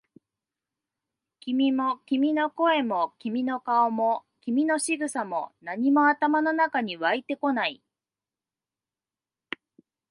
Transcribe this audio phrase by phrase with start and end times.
[1.41, 7.83] 君も、君の声も、君の顔も、君の仕草も、何も頭の中に湧いてこない。